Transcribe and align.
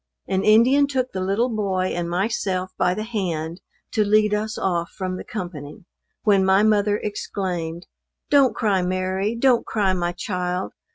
An 0.27 0.43
Indian 0.43 0.87
took 0.87 1.11
the 1.11 1.21
little 1.21 1.55
boy 1.55 1.89
and 1.95 2.09
myself 2.09 2.71
by 2.75 2.95
the 2.95 3.03
hand, 3.03 3.61
to 3.91 4.03
lead 4.03 4.33
us 4.33 4.57
off 4.57 4.89
from 4.89 5.15
the 5.15 5.23
company, 5.23 5.85
when 6.23 6.43
my 6.43 6.63
mother 6.63 6.97
exclaimed, 6.97 7.85
"Don't 8.31 8.55
cry 8.55 8.81
Mary 8.81 9.35
don't 9.35 9.63
cry 9.63 9.93
my 9.93 10.11
child. 10.11 10.73